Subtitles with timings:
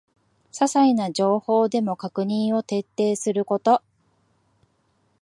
[0.51, 3.83] ささいな情報でも確認を徹底すること